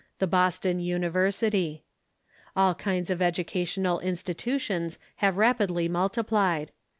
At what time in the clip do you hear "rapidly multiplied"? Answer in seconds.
5.37-6.71